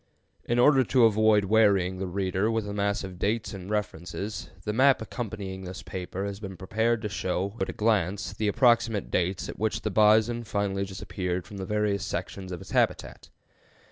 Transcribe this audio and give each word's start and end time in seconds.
In 0.45 0.57
order 0.57 0.83
to 0.83 1.05
avoid 1.05 1.45
wearying 1.45 1.99
the 1.99 2.07
reader 2.07 2.49
with 2.49 2.67
a 2.67 2.73
mass 2.73 3.03
of 3.03 3.19
dates 3.19 3.53
and 3.53 3.69
references, 3.69 4.49
the 4.63 4.73
map 4.73 4.99
accompanying 4.99 5.63
this 5.63 5.83
paper 5.83 6.25
has 6.25 6.39
been 6.39 6.57
prepared 6.57 7.03
to 7.03 7.07
show 7.07 7.53
at 7.61 7.69
a 7.69 7.73
glance 7.73 8.33
the 8.33 8.47
approximate 8.47 9.11
dates 9.11 9.47
at 9.47 9.59
which 9.59 9.81
the 9.83 9.91
bison 9.91 10.43
finally 10.43 10.85
disappeared 10.85 11.45
from 11.45 11.57
the 11.57 11.65
various 11.67 12.03
sections 12.03 12.51
of 12.51 12.61
its 12.61 12.71
habitat. 12.71 13.29